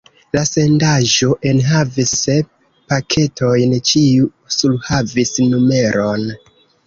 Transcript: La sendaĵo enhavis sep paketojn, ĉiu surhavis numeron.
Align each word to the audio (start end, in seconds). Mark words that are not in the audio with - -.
La 0.35 0.41
sendaĵo 0.49 1.27
enhavis 1.49 2.13
sep 2.21 2.47
paketojn, 2.93 3.77
ĉiu 3.91 4.29
surhavis 4.57 5.37
numeron. 5.55 6.27